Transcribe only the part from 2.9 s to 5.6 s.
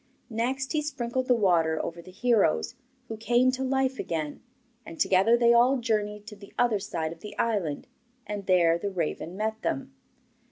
who came to life again, and together they